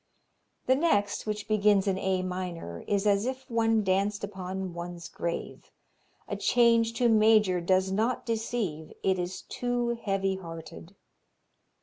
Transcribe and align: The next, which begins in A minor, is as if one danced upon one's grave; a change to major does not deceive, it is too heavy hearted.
The 0.65 0.73
next, 0.73 1.27
which 1.27 1.47
begins 1.47 1.87
in 1.87 1.99
A 1.99 2.23
minor, 2.23 2.83
is 2.87 3.05
as 3.05 3.27
if 3.27 3.47
one 3.51 3.83
danced 3.83 4.23
upon 4.23 4.73
one's 4.73 5.07
grave; 5.07 5.69
a 6.27 6.35
change 6.35 6.93
to 6.93 7.07
major 7.07 7.61
does 7.61 7.91
not 7.91 8.25
deceive, 8.25 8.93
it 9.03 9.19
is 9.19 9.43
too 9.43 9.95
heavy 10.03 10.37
hearted. 10.37 10.95